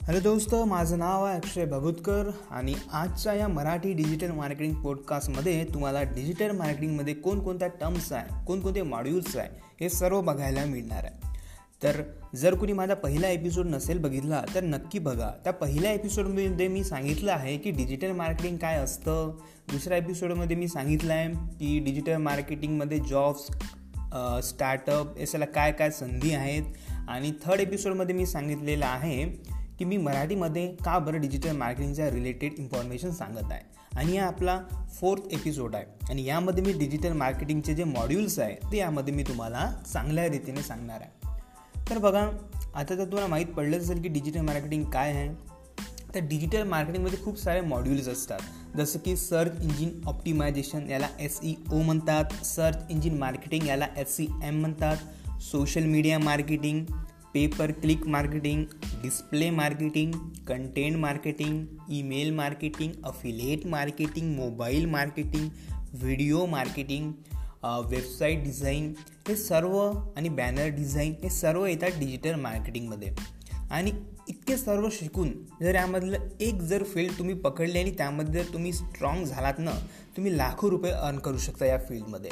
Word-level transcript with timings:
Hello 0.00 0.20
दोस्त 0.20 0.54
माझं 0.54 0.98
नाव 0.98 1.24
आहे 1.24 1.36
अक्षय 1.36 1.64
भगुतकर 1.64 2.30
आणि 2.50 2.74
आजच्या 2.92 3.32
या 3.34 3.48
मराठी 3.48 3.92
डिजिटल 3.92 4.30
मार्केटिंग 4.30 4.74
पॉडकास्टमध्ये 4.74 5.64
तुम्हाला 5.64 6.02
डिजिटल 6.02 6.50
मार्केटिंगमध्ये 6.50 7.14
कोणकोणत्या 7.14 7.68
टर्म्स 7.68 8.12
आहे 8.12 8.44
कोणकोणते 8.46 8.82
मॉड्यूल्स 8.82 9.36
आहे 9.36 9.48
हे 9.80 9.88
सर्व 9.88 10.20
बघायला 10.20 10.64
मिळणार 10.64 11.04
आहे. 11.04 11.28
तर 11.82 12.02
जर 12.36 12.54
कुणी 12.54 12.72
माझा 12.72 12.94
पहिला 12.94 13.28
एपिसोड 13.28 13.66
नसेल 13.66 13.98
बघितला 13.98 14.42
तर 14.54 14.64
नक्की 14.64 14.98
बघा. 14.98 15.30
त्या 15.44 15.52
पहिल्या 15.52 15.92
एपिसोडमध्ये 15.92 16.68
मी 16.68 16.84
सांगितलं 16.84 17.32
आहे 17.32 17.56
की 17.56 17.70
डिजिटल 17.70 18.12
मार्केटिंग 18.12 18.56
काय 18.56 18.76
असतं. 18.76 19.36
दुसऱ्या 19.72 19.98
एपिसोडमध्ये 19.98 20.56
मी 20.56 20.68
सांगितलं 20.68 21.12
आहे 21.12 21.28
की 21.58 21.78
डिजिटल 21.78 22.16
मार्केटिंगमध्ये 22.16 22.98
जॉब्स 22.98 23.46
स्टार्टअप 24.48 25.18
याच्याला 25.18 25.46
काय 25.46 25.72
काय 25.72 25.90
संधी 25.90 26.34
आहेत. 26.34 26.62
आणि 27.08 27.32
थर्ड 27.44 27.60
एपिसोडमध्ये 27.60 28.14
मी 28.14 28.26
सांगितलेलं 28.26 28.86
आहे 28.86 29.59
की 29.80 29.84
मी 29.84 29.96
मराठीमध्ये 29.96 30.66
का 30.84 30.98
बरं 30.98 31.20
डिजिटल 31.20 31.56
मार्केटिंगच्या 31.56 32.10
रिलेटेड 32.10 32.52
इन्फॉर्मेशन 32.58 33.10
सांगत 33.10 33.52
आहे? 33.52 33.60
आणि 33.96 34.16
हा 34.16 34.26
आपला 34.26 34.60
फोर्थ 34.94 35.22
एपिसोड 35.32 35.74
आहे. 35.74 35.84
आणि 36.10 36.24
यामध्ये 36.24 36.64
मी 36.64 36.72
डिजिटल 36.72 37.12
मार्केटिंगचे 37.12 37.74
जे 37.74 37.84
मॉड्यूल्स 37.84 38.38
आहे 38.38 38.54
ते 38.72 38.76
यामध्ये 38.76 39.14
मी 39.14 39.22
तुम्हाला 39.22 39.72
चांगल्या 39.92 40.28
रीतीने 40.28 40.62
सांगणार 40.62 41.00
आहे. 41.00 41.28
तर 41.90 41.98
बघा 41.98 42.30
आता 42.74 42.90
तर 42.90 43.04
तुम्हाला 43.04 43.26
माहीत 43.26 43.46
पडलं 43.46 43.78
असेल 43.78 44.02
की 44.02 44.08
डिजिटल 44.08 44.40
मार्केटिंग 44.40 44.84
काय 44.84 45.10
आहे 45.10 45.28
तर 46.14 46.20
डिजिटल 46.20 46.62
मार्केटिंगमध्ये 46.62 47.24
खूप 47.24 47.38
सारे 47.38 47.60
मॉड्यूल्स 47.60 48.08
असतात. 48.08 48.40
जसं 48.76 48.98
की 48.98 49.16
सर्च 49.16 49.52
इंजिन 49.62 50.00
ऑप्टिमायझेशन 50.06 50.90
याला 50.90 51.08
एस 51.20 51.40
ई 51.42 51.54
ओ 51.72 51.82
म्हणतात. 51.82 52.44
सर्च 52.44 52.78
इंजिन 52.90 53.18
मार्केटिंग 53.18 53.66
याला 53.66 53.86
एस 53.96 54.16
सी 54.16 54.26
एम 54.44 54.60
म्हणतात. 54.60 54.96
Social 55.40 55.84
media 55.84 56.18
marketing 56.18 56.84
pay per 57.34 57.70
click 57.70 58.06
marketing 58.06 58.64
display 59.02 59.50
marketing 59.50 60.12
content 60.46 60.96
marketing 60.96 61.66
email 61.90 62.30
marketing 62.34 62.92
affiliate 63.04 63.66
marketing 63.66 64.34
mobile 64.36 64.86
marketing 64.86 65.48
video 65.92 66.46
marketing 66.46 67.12
website 67.64 68.44
design 68.44 68.92
हे 69.28 69.36
सर्व 69.36 69.78
आणि 70.16 70.28
banner 70.28 70.66
design 70.66 71.14
हे 71.22 71.30
सर्व 71.30 71.66
येतात 71.66 71.98
digital 71.98 72.34
मार्केटिंगमध्ये. 72.34 73.14
आणि 73.70 73.92
इतके 74.28 74.56
सर्व 74.56 74.88
शिकून 74.92 75.32
जर 75.62 75.74
यामधलं 75.74 76.18
एक 76.40 76.54
जर 76.54 76.84
फील्ड 76.84 77.18
तुम्ही 77.18 77.34
पकडली 77.34 77.78
आणि 77.78 77.90
त्यामध्ये 77.90 78.34
जर 78.34 78.52
तुम्ही 78.52 78.72
स्ट्रॉंग 78.72 79.24
झालात 79.24 79.54
ना 79.58 79.72
तुम्ही 80.16 80.36
लाखो 80.36 80.70
रुपये 80.70 80.92
अर्न 80.92 81.18
करू 81.18 81.38
शकता 81.38 81.66
या 81.66 81.78
फील्डमध्ये. 81.78 82.30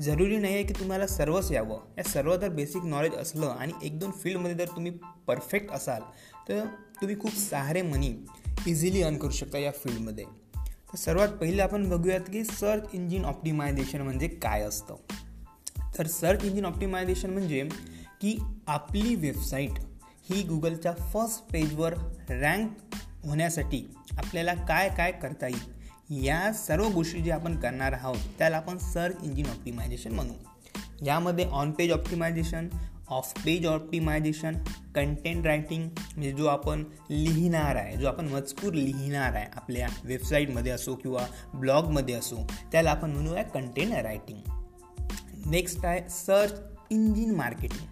जरुरी 0.00 0.36
नाही 0.36 0.54
आहे 0.54 0.62
की 0.62 0.72
तुम्हाला 0.72 1.06
सर्वच 1.06 1.50
यावं. 1.52 1.80
या 1.98 2.04
सर्व 2.04 2.36
जर 2.36 2.48
बेसिक 2.48 2.84
नॉलेज 2.84 3.14
असलं 3.14 3.46
आणि 3.46 3.72
एक 3.82 3.98
दोन 3.98 4.10
फील्डमध्ये 4.10 4.54
जर 4.54 4.66
तुम्ही 4.66 4.92
परफेक्ट 5.26 5.70
असाल 5.70 6.02
तर 6.48 6.64
तुम्ही 7.00 7.18
खूप 7.18 7.34
सारे 7.34 7.82
मनी 7.82 8.14
इझिली 8.66 9.02
अर्न 9.02 9.16
करू 9.16 9.30
शकता 9.30 9.58
या 9.58 9.70
फील्डमध्ये 9.70 10.24
तर 10.56 10.96
सर्वात 10.96 11.28
पहिले 11.28 11.62
आपण 11.62 11.88
बघूयात 11.88 12.20
की 12.20 12.44
सर्च 12.44 12.82
इंजिन 12.92 13.24
ऑप्टिमायझेशन 13.24 14.00
म्हणजे 14.00 14.28
काय 14.28 14.62
असतं. 14.62 14.96
तर 15.98 16.06
सर्च 16.06 16.44
इंजिन 16.44 16.64
ऑप्टिमायझेशन 16.64 17.30
म्हणजे 17.30 17.68
की 18.20 18.38
आपली 18.66 19.14
वेबसाईट 19.14 19.78
ही 20.30 20.42
गुगलच्या 20.42 20.92
फर्स्ट 20.92 21.52
पेजवर 21.52 21.94
रँक 22.28 22.70
होण्यासाठी 23.24 23.94
आपल्याला 24.18 24.54
काय 24.54 24.88
काय 24.88 25.12
करता 25.12 25.46
येईल. 25.46 25.83
या 26.10 26.52
सर्व 26.52 26.88
गोष्टी 26.88 27.20
ज्या 27.20 27.34
आपण 27.34 27.56
करणार 27.56 27.92
आहोत 27.92 28.16
त्याला 28.38 28.56
आपण 28.56 28.78
सर्च 28.78 29.16
इंजिन 29.22 29.46
ऑप्टिमायझेशन 29.46 30.12
म्हणू. 30.12 30.32
यामध्ये 31.06 31.46
on 31.52 31.70
page 31.70 31.92
optimisation 31.92 32.68
off 33.08 33.32
page 33.44 33.66
optimisation 33.66 34.54
content 34.94 35.46
writing 35.46 35.82
म्हणजे 35.84 36.32
जो 36.32 36.46
आपण 36.46 36.84
लिहिणार 37.10 37.76
आहे 37.76 37.96
जो 37.96 38.08
आपण 38.08 38.28
मजकूर 38.28 38.72
लिहिणार 38.72 39.34
आहे 39.34 39.46
आपल्या 39.56 39.88
वेबसाईटमध्ये 40.04 40.72
असो 40.72 40.94
किंवा 40.94 41.26
ब्लॉगमध्ये 41.54 42.14
असो 42.14 42.46
त्याला 42.72 42.90
आपण 42.90 43.10
म्हणूया 43.10 43.42
कंटेंट 43.42 43.92
रायटिंग 43.92 44.38
नेक्स्ट 45.46 45.86
आहे 45.86 46.08
सर्च 46.10 46.60
इंजिन 46.90 47.34
मार्केटिंग 47.34 47.86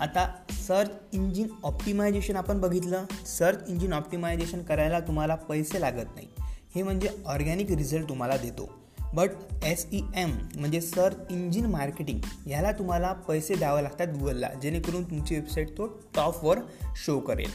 आता 0.00 0.28
सर्च 0.50 0.90
इंजिन 1.12 1.46
ऑप्टिमायझेशन 1.62 2.36
आपण 2.36 2.60
बघितलं. 2.60 3.04
सर्च 3.26 3.58
इंजिन 3.68 3.92
ऑप्टिमायझेशन 3.92 4.62
करायला 4.62 5.00
तुम्हाला 5.00 5.34
पैसे 5.34 5.80
लागत 5.80 6.14
नाही. 6.14 6.26
हे 6.74 6.82
म्हणजे 6.82 7.08
ऑर्गॅनिक 7.26 7.70
रिझल्ट 7.72 8.08
तुम्हाला 8.08 8.36
देतो. 8.36 8.70
बट 9.14 9.30
एस 9.64 9.86
ई 9.92 10.00
एम 10.16 10.30
म्हणजे 10.56 10.80
सर्च 10.80 11.16
इंजिन 11.30 11.66
मार्केटिंग 11.66 12.18
ह्याला 12.46 12.72
तुम्हाला 12.72 13.12
पैसे 13.12 13.54
द्यावे 13.54 13.82
लागतात 13.82 14.06
गुगलला 14.08 14.48
जेणेकरून 14.62 15.04
तुमची 15.04 15.34
वेबसाईट 15.34 15.78
तो 15.78 15.86
टॉपवर 16.14 16.58
शो 16.96 17.18
करेल. 17.20 17.50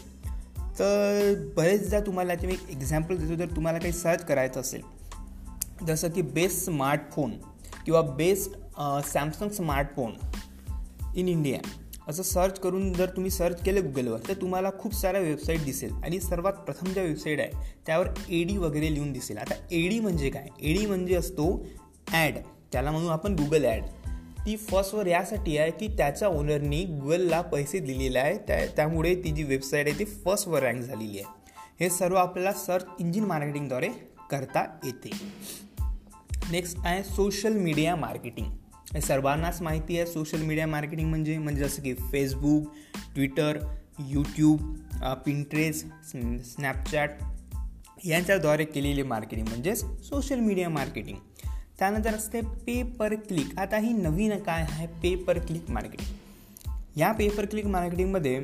तर 0.80 1.34
बरेचदा 1.58 2.00
तुम्हाला 2.00 2.34
मी 2.44 2.54
एक 2.54 2.70
एक्झाम्पल 2.70 3.18
देतो 3.18 3.36
जर 3.36 3.56
तुम्हाला 3.56 3.80
काही 3.80 3.94
सर्च 3.94 4.26
करायचं 4.26 4.62
असेल 4.62 4.82
जसं 5.88 6.10
की 6.10 6.22
बेस्ट 6.22 6.66
स्मार्टफोन 6.66 7.32
किंवा 7.86 8.02
best 8.02 8.52
Samsung 9.08 9.50
smartphone 9.50 10.12
in 11.16 11.28
India 11.28 11.60
असं 12.08 12.24
सर्च 12.24 12.60
करून 12.60 12.92
जर 12.94 13.10
तुम्ही 13.10 13.32
सर्च 13.32 13.62
केलं 13.64 13.86
गुगलवर 13.86 14.20
तर 14.28 14.34
तुम्हाला 14.34 14.70
खूप 14.80 14.94
साऱ्या 14.94 15.22
वेबसाईट 15.22 15.64
दिसेल. 15.64 15.94
आणि 15.94 16.20
सर्वात 16.20 16.54
प्रथम 16.54 16.92
ज्या 16.94 17.04
वेबसाईट 17.04 17.40
आहे 17.40 17.74
त्यावर 17.86 18.08
एडी 18.30 18.58
वगैरे 18.58 18.94
लिहून 18.94 19.12
दिसेल. 19.12 19.38
आता 19.38 19.56
एडी 19.72 20.00
म्हणजे 20.00 20.30
काय? 20.30 20.48
एडी 20.62 20.86
म्हणजे 20.86 21.16
असतो 21.16 21.66
ॲड 22.10 22.38
त्याला 22.72 22.92
म्हणू 22.92 23.08
आपण 23.08 23.34
गुगल 23.34 23.66
ॲड 23.66 23.84
ती 24.46 24.56
फर्स्टवर 24.58 25.08
यासाठी 25.08 25.58
आहे 25.58 25.72
की 25.72 25.88
त्याच्या 25.88 26.28
ओनरनी 26.28 26.84
गुगलला 26.84 27.42
पैसे 27.42 27.80
दिलेले 27.80 28.20
आहे 28.20 28.38
त्या 28.38 28.66
त्यामुळे 28.66 29.16
ती 29.16 29.32
जी 29.32 29.44
वेबसाईट 29.44 29.88
आहे 29.88 30.00
ती 30.00 30.06
फर्स्टवर 30.06 30.64
रँक 30.64 30.82
झालेली 30.82 31.20
आहे. 31.20 31.24
हे 31.80 31.90
सर्व 31.90 32.16
आपल्याला 32.16 32.54
सर्च 32.54 32.86
इंजिन 33.00 33.24
मार्केटिंगद्वारे 33.24 33.90
करता 34.32 34.66
येते. 34.84 35.10
नेक्स्ट 36.52 36.78
आहे 36.84 37.04
सोशल 37.04 37.54
मीडिया 37.54 37.96
मार्केटिंग 37.96 38.50
हे 38.94 39.02
सर्वांनाच 39.02 39.62
माहिती 39.62 39.98
आहे. 39.98 40.06
सोशल 40.06 40.42
मीडिया 40.42 40.68
मार्केटिंग 40.68 41.10
म्हणजे 41.10 41.38
म्हणजे 41.38 41.64
जसं 41.64 41.82
की 41.82 41.94
Facebook 41.94 42.72
Twitter 43.16 43.58
YouTube 44.08 44.74
Pinterest 45.26 45.86
Snapchat 46.46 47.10
यांच्याद्वारे 48.06 48.66
केलेली 48.66 49.04
मार्केटिंग 49.04 49.48
म्हणजेच 49.48 49.84
सोशल 50.04 50.40
मीडिया 50.40 50.70
मार्केटिंग 50.70 51.18
त्यानंतर 51.80 52.14
असते 52.14 52.42
पे 52.42 52.84
पर 52.84 53.16
क्लिक 53.16 53.58
आता 53.60 53.78
ही 53.78 53.94
नवीन 53.94 54.38
काय 54.38 54.62
आहे? 54.62 54.88
पे 54.88 55.16
पर 55.16 55.38
क्लिक 55.40 55.70
मार्केटिंग 55.70 56.14
या 56.98 57.12
पे 57.12 57.30
पर 57.30 57.46
क्लिक 57.46 57.66
मार्केटिंगमध्ये 57.66 58.40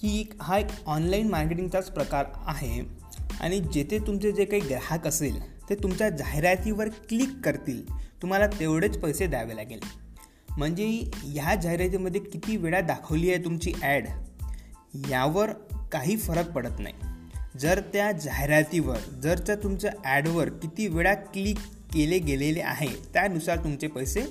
की 0.00 0.28
हा 0.40 0.58
एक 0.58 0.66
ऑनलाईन 0.86 1.28
मार्केटिंगचाच 1.28 1.90
प्रकार 1.90 2.26
आहे. 2.46 2.80
आणि 3.40 3.60
जेथे 3.60 3.98
तुमचे 3.98 4.32
जे 4.32 4.44
काही 4.44 4.62
ग्राहक 4.62 5.06
असेल 5.06 5.68
ते 5.68 5.74
तुमच्या 5.74 6.10
जाहिरातीवर 6.10 6.88
क्लिक 6.88 7.30
करतील. 7.44 8.05
तुम्हाला 8.22 8.46
तेवढेच 8.46 8.98
पैसे 8.98 9.26
द्यावे 9.26 9.56
लागेल. 9.56 9.80
म्हणजे 10.58 11.10
ह्या 11.14 11.54
जाहिरातीमध्ये 11.54 12.20
किती 12.20 12.56
वेळा 12.56 12.80
दाखवली 12.80 13.32
आहे 13.32 13.44
तुमची 13.44 13.72
ॲड? 13.82 14.08
यावर 15.10 15.50
काही 15.92 16.16
फरक 16.16 16.50
पडत 16.50 16.78
नाही. 16.78 16.94
जर 17.58 17.80
त्या 17.92 18.12
जाहिरातीवर 18.12 18.96
जर 18.96 19.38
त्या 19.38 19.54
तुमच्या 19.54 19.90
ॲडवर 20.04 20.48
किती 20.48 20.86
वेळा 20.86 21.14
क्लिक 21.14 21.58
केले 21.92 22.18
गेलेले 22.18 22.60
आहे 22.60 22.86
त्यानुसार 22.86 23.58
तुमचे 23.58 23.86
पैसे 23.86 24.22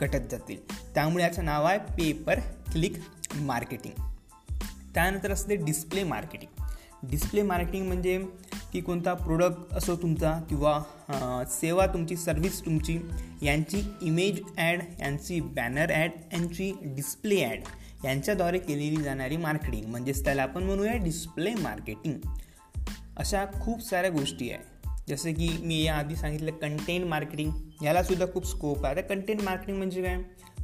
कटत 0.00 0.30
जातील. 0.30 0.74
त्यामुळे 0.94 1.24
याचं 1.24 1.44
नाव 1.44 1.64
आहे 1.64 1.78
पेपर 1.78 2.38
क्लिक 2.72 2.92
मार्केटिंग. 3.34 3.94
त्यानंतर 4.94 5.30
असते 5.30 5.56
डिस्प्ले 5.56 6.04
मार्केटिंग. 6.04 6.57
डिस्प्ले 7.02 7.42
मार्केटिंग 7.42 7.86
म्हणजे 7.86 8.18
की 8.72 8.80
कोणता 8.80 9.12
प्रोडक्ट 9.14 9.74
असो 9.74 9.96
तुमचा 9.96 10.32
किंवा 10.48 11.44
सेवा 11.50 11.86
तुमची 11.86 12.16
सर्व्हिस 12.16 12.60
तुमची 12.64 12.98
यांची 13.42 13.82
इमेज 14.02 14.40
ॲड 14.56 14.82
यांची 15.00 15.40
बॅनर 15.40 15.90
ॲड 15.90 16.10
यांची 16.32 16.72
डिस्प्ले 16.82 17.40
ॲड 17.44 17.60
यांच्याद्वारे 18.04 18.58
केलेली 18.58 19.02
जाणारी 19.02 19.36
मार्केटिंग 19.36 19.86
म्हणजेच 19.90 20.24
त्याला 20.24 20.42
आपण 20.42 20.62
म्हणूया 20.62 20.96
डिस्प्ले 20.96 21.54
मार्केटिंग 21.54 22.18
अशा 23.16 23.44
खूप 23.60 23.82
साऱ्या 23.82 24.10
गोष्टी 24.10 24.50
आहे. 24.50 24.76
जसं 25.08 25.32
की 25.32 25.48
मी 25.62 25.82
याआधी 25.82 26.16
सांगितलं 26.16 26.50
कंटेंट 26.52 27.06
मार्केटिंग 27.06 27.84
यालासुद्धा 27.84 28.26
खूप 28.34 28.46
स्कोप 28.46 28.84
आहे. 28.84 28.94
आता 28.94 29.14
कंटेंट 29.14 29.42
मार्केटिंग 29.42 29.78
म्हणजे 29.78 30.02
काय? 30.02 30.16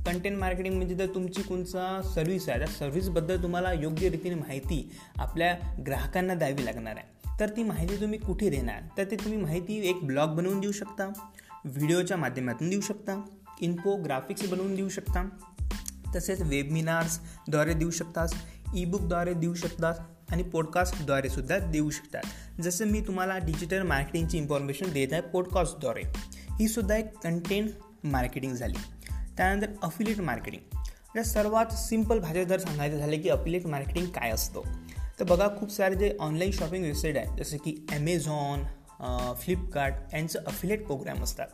कंटेंट 0.06 0.39
मार्केटिंग 0.39 0.77
म्हणजे 0.77 0.95
जर 0.95 1.06
तुमची 1.06 1.43
कोणचा 1.43 2.11
सर्व्हिस 2.15 2.49
आहे 2.49 2.59
त्या 2.59 2.69
सर्व्हिसबद्दल 2.69 3.43
तुम्हाला 3.43 3.73
योग्य 3.73 4.09
रीतीने 4.09 4.35
माहिती 4.35 4.93
आपल्या 5.19 5.59
ग्राहकांना 5.87 6.35
द्यावी 6.35 6.65
लागणार 6.65 6.95
आहे. 6.97 7.39
तर 7.41 7.49
ती 7.49 7.62
माहिती 7.62 8.01
तुम्ही 8.01 8.19
कुठे 8.19 8.51
देणार? 8.51 8.83
तर 8.99 9.05
ते 9.05 9.17
तुम्ही 9.17 9.39
माहिती 9.39 9.91
एक 9.91 10.05
ब्लॉग 10.05 10.29
बनवून 10.29 10.61
देऊ 10.61 10.73
शकता 10.73 11.12
व्हिडिओच्या 11.65 12.17
माध्यमातून 12.17 12.71
देऊ 12.71 12.81
शकता 12.81 13.23
इन्फोग्राफिक्स 13.61 14.49
बनवून 14.49 14.75
देऊ 14.75 14.89
शकता 14.89 15.29
तसेच 16.17 16.41
वेबिनार्सद्वारे 16.41 17.75
देऊ 17.75 17.91
शकतास 17.91 18.35
ईबुकद्वारे 18.77 19.35
देऊ 19.35 19.55
शकतात 19.55 19.95
आणि 20.31 20.43
पॉडकास्टद्वारे 20.43 21.29
सुद्धा 21.29 21.59
देऊ 21.59 21.91
शकतात. 21.91 22.23
जसं 22.62 22.87
मी 22.87 23.01
तुम्हाला 23.01 23.39
डिजिटल 23.39 23.83
मार्केटिंगची 23.83 24.39
इन्फॉर्मेशन 24.39 24.93
देत 24.93 25.09
आहे 25.12 25.23
पॉडकास्टद्वारे 25.23 26.03
ही 26.61 26.69
सुद्धा 26.69 26.97
एक 26.97 27.19
कंटेंट 27.19 27.71
मार्केटिंग 28.05 28.55
झाली. 28.55 28.77
त्यानंतर 29.37 29.67
अफिलिएट 29.83 30.21
मार्केटिंग 30.21 31.17
या 31.17 31.25
सर्वात 31.25 31.67
सिंपल 31.67 32.19
भाषेत 32.19 32.47
जर 32.47 32.59
सांगायचं 32.59 32.99
झालं 32.99 33.21
की 33.21 33.29
अफिलिएट 33.29 33.67
मार्केटिंग 33.67 34.07
काय 34.07 34.31
असतं? 34.31 34.61
तर 35.21 35.25
बघा 35.25 35.49
खूप 35.59 35.71
सारे 35.71 35.95
जे 35.95 36.17
ऑनलाईन 36.21 36.51
शॉपिंग 36.51 36.85
वेबसाईट 36.85 37.17
आहे 37.17 37.37
जसं 37.39 37.57
की 37.57 37.87
ॲमेझॉन 37.91 38.65
फ्लिपकार्ट 39.35 40.15
यांचं 40.15 40.39
अफिलेट 40.47 40.85
प्रोग्राम 40.87 41.23
असतात. 41.23 41.47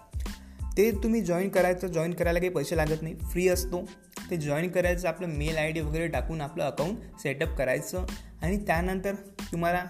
ते 0.77 0.91
तुम्ही 0.91 1.21
जॉईन 1.21 1.49
करायचं 1.49 1.87
जॉईन 1.87 2.13
करायला 2.15 2.39
काही 2.39 2.51
पैसे 2.51 2.77
लागत 2.77 3.03
नाही. 3.03 3.15
फ्री 3.15 3.49
असतो. 3.49 3.85
ते 4.31 4.37
जॉईन 4.37 4.71
करायचं 4.71 5.09
आपलं 5.09 5.29
मेल 5.29 5.57
आय 5.59 5.73
डी 5.73 5.81
वगैरे 5.81 6.07
टाकून 6.09 6.41
आपलं 6.41 6.65
अकाउंट 6.65 6.99
सेटअप 7.23 7.57
करायचं. 7.57 8.05
आणि 8.43 8.57
त्यानंतर 8.67 9.15
तुम्हाला 9.53 9.85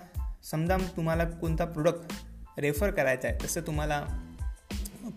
समजा 0.50 0.76
तुम्हाला 0.96 1.24
कोणता 1.24 1.64
प्रोडक्ट 1.64 2.12
रेफर 2.58 2.90
करायचा 2.90 3.28
आहे 3.28 3.38
तसं 3.44 3.60
तुम्हाला 3.60 4.00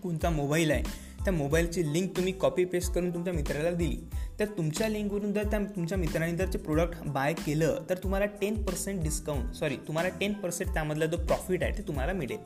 कोणता 0.02 0.30
मोबाईल 0.30 0.70
आहे 0.70 0.82
त्या 1.24 1.32
मोबाईलची 1.32 1.92
लिंक 1.92 2.16
तुम्ही 2.16 2.32
कॉपी 2.32 2.64
पेस्ट 2.64 2.92
करून 2.92 3.14
तुमच्या 3.14 3.32
मित्राला 3.34 3.70
दिली. 3.70 3.96
तर 4.40 4.44
तुमच्या 4.44 4.88
लिंकवरून 4.88 5.32
जर 5.32 5.50
त्या 5.50 5.58
तुमच्या 5.76 5.98
मित्रांनी 5.98 6.36
जर 6.36 6.52
ते 6.52 6.58
प्रोडक्ट 6.58 7.06
बाय 7.06 7.32
केलं 7.32 7.82
तर 7.90 7.98
तुम्हाला 7.98 8.26
टेन 8.40 8.62
पर्सेंट 8.62 9.02
डिस्काउंट 9.02 9.54
सॉरी 9.54 9.76
तुम्हाला 9.76 10.08
टेन 10.20 10.32
पर्सेंट 10.32 10.72
त्यामधला 10.74 11.06
जो 11.06 11.16
प्रॉफिट 11.16 11.62
आहे 11.62 11.78
ते 11.78 11.82
तुम्हाला 11.82 12.12
मिळेल. 12.12 12.38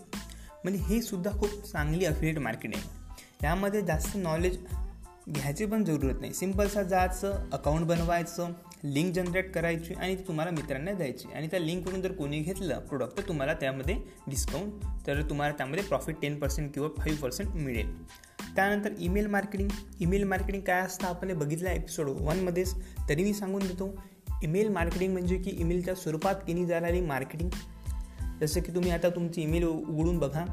म्हणजे 0.65 0.83
हे 0.85 1.03
सुद्धा 1.03 1.31
खूप 1.31 1.65
चांगली 1.73 2.05
अफिलिएट 2.05 2.39
मार्केट 2.39 2.77
आहे. 2.77 2.85
यामध्ये 3.45 3.83
जास्त 3.83 4.17
नॉलेज 4.17 4.59
घ्यायची 5.29 5.67
पण 5.67 5.85
जरूरत 5.85 6.21
नाही. 6.21 6.33
सिम्पलसा 6.35 6.83
जायचं 6.83 7.51
अकाउंट 7.53 7.87
बनवायचं 7.87 8.53
लिंक 8.85 9.15
जनरेट 9.15 9.53
करायची 9.53 9.95
आणि 9.95 10.17
ती 10.17 10.23
तुम्हाला 10.29 10.51
मित्रांना 10.51 10.93
द्यायची. 10.93 11.29
आणि 11.35 11.47
त्या 11.47 11.61
लिंकवरून 11.61 12.03
जर 12.03 12.13
कोणी 12.13 12.41
घेतलं 12.41 12.79
प्रोडक्ट 12.79 13.17
तर 13.19 13.29
तुम्हाला 13.29 13.55
त्यामध्ये 13.55 13.97
डिस्काउंट 14.29 15.07
तर 15.07 15.23
तुम्हाला 15.23 15.55
त्यामध्ये 15.55 15.85
प्रॉफिट 15.85 16.21
टेन 16.23 16.39
पर्सेंट 16.39 16.73
किंवा 16.75 16.89
फाईव्ह 16.99 17.21
पर्सेंट 17.21 17.49
मिळेल. 17.55 17.95
त्यानंतर 18.59 18.93
ईमेल 18.99 19.27
मार्केटिंग. 19.27 19.69
ईमेल 20.01 20.25
मार्केटिंग 20.25 20.63
काय 20.63 20.81
असतं? 20.81 21.07
आपण 21.07 21.39
बघितलं 21.39 21.69
एपिसोड 21.71 22.09
वनमध्येच 22.09 22.75
तरी 23.09 23.25
मी 23.25 23.33
सांगून 23.35 23.63
देतो 23.63 23.89
ईमेल 24.43 24.69
मार्केटिंग 24.69 25.13
म्हणजे 25.13 25.37
की 25.37 25.51
ईमेलच्या 25.59 25.95
स्वरूपात 25.95 26.35
केली 26.47 26.65
जाणारी 26.67 27.01
मार्केटिंग. 27.01 27.51
जसं 28.41 28.61
की 28.61 28.75
तुम्ही 28.75 28.91
आता 28.91 29.09
तुमची 29.09 29.43
ईमेल 29.43 29.65
उघडून 29.65 30.19
बघा. 30.19 30.45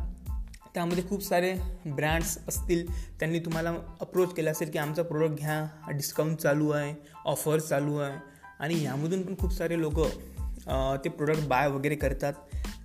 त्यामध्ये 0.74 1.04
खूप 1.10 1.24
सारे 1.24 1.54
ब्रँड्स 1.86 2.38
असतील. 2.48 2.86
त्यांनी 3.20 3.40
तुम्हाला 3.40 3.74
अप्रोच 4.02 4.34
केला 4.34 4.52
असेल 4.52 4.70
की 4.70 4.78
आमचा 4.78 5.04
प्रोडक्ट 5.04 5.38
घ्या 5.38 5.92
डिस्काउंट 5.92 6.38
चालू 6.38 6.70
आहे 6.70 6.94
ऑफर 7.26 7.60
चालू 7.60 7.98
आहे. 7.98 8.18
आणि 8.60 8.84
यामधून 8.84 9.22
पण 9.22 9.38
खूप 9.38 9.54
सारे 9.54 9.82
लोक 9.82 10.00
ते 11.04 11.10
प्रोडक्ट 11.10 11.48
बाय 11.48 11.68
वगैरे 11.68 11.96
करतात. 11.96 12.34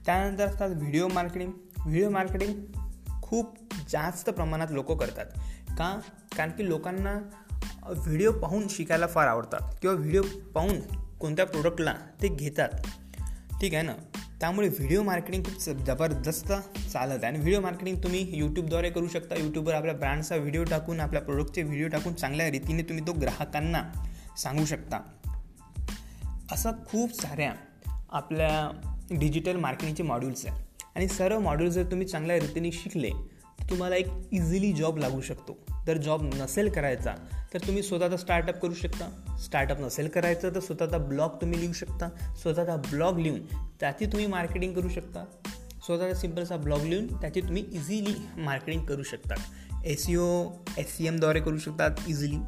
त्यानंतर 0.07 0.47
असतात 0.47 0.71
व्हिडिओ 0.71 1.09
मार्केटिंग 1.09 1.53
व्हिडिओ 1.87 2.11
मार्केटिंग 2.11 2.55
खूप 3.23 3.57
जास्त 3.91 4.31
प्रमाणात 4.31 4.67
लोक 4.71 4.93
करतात. 4.93 5.27
का? 5.69 6.01
कारण 6.37 6.51
की 6.51 6.69
लोकांना 6.69 7.19
व्हिडिओ 7.87 8.33
पाहून 8.33 8.69
शिकायला 8.69 9.07
फार 9.07 9.27
आवडतात. 9.27 9.75
किंवा 9.81 9.97
व्हिडिओ 9.97 10.23
पाहून 10.55 10.81
कोणत्या 11.21 11.47
प्रोडक्टला 11.47 11.95
ते 12.23 12.29
घेतात. 12.29 12.69
ठीक 13.61 13.75
आहे 13.75 13.83
ना? 13.83 13.93
त्यामुळे 14.41 14.69
व्हिडिओ 14.69 15.03
मार्केटिंग 15.03 15.45
खूप 15.45 15.75
जबरदस्त 15.75 16.53
चालत 16.93 17.25
आहे. 17.25 17.27
आणि 17.27 17.39
व्हिडिओ 17.39 17.61
मार्केटिंग 17.61 17.97
तुम्ही 17.97 18.39
यूट्यूबद्वारे 18.39 18.91
करू 18.91 19.09
शकता. 19.09 19.35
यूट्यूबवर 19.35 19.75
आपल्या 19.75 19.95
ब्रँडचा 19.95 20.37
व्हिडिओ 20.37 20.65
टाकून 20.65 21.01
आपल्या 21.01 21.23
प्रोडक्टचे 21.23 21.63
व्हिडिओ 21.63 21.89
टाकून 21.89 22.15
चांगल्या 22.15 22.51
रीतीने 22.51 22.83
तुम्ही 22.83 23.07
तो 23.07 23.13
ग्राहकांना 23.13 24.07
सांगू 24.39 24.65
शकता. 24.65 25.01
असं 26.53 26.71
खूप 26.87 27.23
साऱ्या 27.23 27.53
आपल्या 28.11 28.81
डिजिटल 29.11 29.57
मार्केटिंगचे 29.57 30.03
मॉड्यूल्स 30.03 30.47
आहे 30.47 30.65
आणि 30.95 31.09
सर्व 31.09 31.39
मॉड्यूल्स 31.39 31.75
जर 31.75 31.91
तुम्ही 31.91 32.07
चांगल्या 32.07 32.37
रीतीने 32.37 32.73
शिकले 32.73 33.11
तुम्हाला 33.71 33.97
एक 33.97 34.07
इझिली 34.33 34.73
जॉब 34.73 34.99
लागू 34.99 35.21
शकतो. 35.21 35.59
जर 35.87 35.97
जॉब 35.97 36.23
नसेल 36.35 36.69
करायचा 36.69 37.15
तर 37.55 37.59
तुम्ही 37.59 37.83
स्वतःचा 37.83 38.17
स्टार्टअप 38.17 38.57
करू 38.57 38.75
शकता. 38.75 39.39
स्टार्टअप 39.39 39.81
नसेल 39.81 40.09
करायचं 40.09 40.55
तर 40.55 40.61
स्वतःचा 40.61 40.99
ब्लॉग 40.99 41.31
तुम्ही 41.31 41.61
लिहू 41.61 41.73
शकता. 41.73 42.09
स्वतःचा 42.43 42.77
ब्लॉग 42.77 43.19
लिहून 43.19 43.47
त्याची 43.81 44.07
तुम्ही 44.07 44.27
मार्केटिंग 44.27 44.75
करू 44.75 44.89
शकता. 44.89 45.25
स्वतःचा 45.87 46.15
सिम्पलचा 46.15 46.57
ब्लॉग 46.57 46.81
लिहून 46.81 47.07
त्याची 47.07 47.41
तुम्ही 47.41 47.65
इझिली 47.73 48.15
मार्केटिंग 48.37 48.87
करू 48.87 49.03
शकता. 49.03 49.35
S 49.85 50.05
C 50.05 50.17
O 50.17 50.45
S 50.79 50.97
C 50.97 51.07
एमद्वारे 51.07 51.41
करू 51.41 51.59
शकतात 51.59 51.91
इझिली 52.09 52.39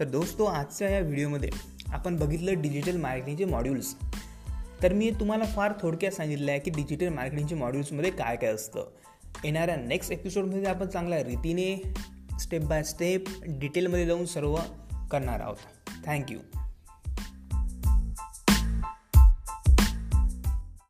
तर 0.00 0.04
दोस्तो 0.04 0.44
आजच्या 0.44 0.88
या 0.90 1.00
व्हिडिओमध्ये 1.00 1.50
आपण 1.88 2.16
बघितलं 2.16 2.62
डिजिटल 2.62 2.96
मार्केटिंगचे 2.96 3.44
मॉड्यूल्स 3.44 3.94
तर 4.82 4.92
मी 4.92 5.10
तुम्हाला 5.10 5.44
फार 5.44 5.72
थोडक्यात 5.82 6.12
सांगितलं 6.12 6.50
आहे 6.50 6.60
की 6.60 6.70
डिजिटल 6.70 7.08
मार्केटिंगचे 7.08 7.54
मॉड्यूल्समध्ये 7.54 8.10
काय 8.10 8.36
काय 8.36 8.50
असतं. 8.50 8.90
येणाऱ्या 9.44 9.76
नेक्स्ट 9.76 10.12
एपिसोडमध्ये 10.12 10.64
आपण 10.64 10.86
चांगल्या 10.86 11.24
रीतीने 11.24 11.94
स्टेप 12.40 12.62
बाय 12.62 12.82
स्टेप 12.82 13.24
डिटेलमध्ये 13.42 14.06
जाऊन 14.06 14.24
सर्व 14.24 14.56
करणार 15.10 15.40
आहोत. 15.40 15.56
थँक्यू 16.06 16.38